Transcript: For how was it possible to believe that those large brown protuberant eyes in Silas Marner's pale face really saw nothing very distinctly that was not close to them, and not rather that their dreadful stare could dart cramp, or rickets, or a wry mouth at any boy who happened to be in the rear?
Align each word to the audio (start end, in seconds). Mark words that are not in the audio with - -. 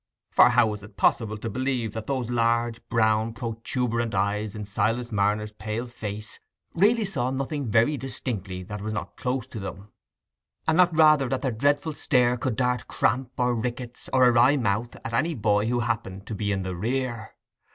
For 0.31 0.49
how 0.49 0.65
was 0.65 0.81
it 0.81 0.97
possible 0.97 1.37
to 1.37 1.47
believe 1.47 1.93
that 1.93 2.07
those 2.07 2.27
large 2.31 2.81
brown 2.89 3.33
protuberant 3.33 4.15
eyes 4.15 4.55
in 4.55 4.65
Silas 4.65 5.11
Marner's 5.11 5.51
pale 5.51 5.85
face 5.85 6.39
really 6.73 7.05
saw 7.05 7.29
nothing 7.29 7.69
very 7.69 7.97
distinctly 7.97 8.63
that 8.63 8.81
was 8.81 8.93
not 8.95 9.15
close 9.15 9.45
to 9.45 9.59
them, 9.59 9.91
and 10.67 10.77
not 10.77 10.97
rather 10.97 11.29
that 11.29 11.43
their 11.43 11.51
dreadful 11.51 11.93
stare 11.93 12.35
could 12.35 12.55
dart 12.55 12.87
cramp, 12.87 13.33
or 13.37 13.53
rickets, 13.53 14.09
or 14.11 14.25
a 14.25 14.31
wry 14.31 14.57
mouth 14.57 14.95
at 15.05 15.13
any 15.13 15.35
boy 15.35 15.67
who 15.67 15.81
happened 15.81 16.25
to 16.25 16.33
be 16.33 16.51
in 16.51 16.63
the 16.63 16.75
rear? 16.75 17.35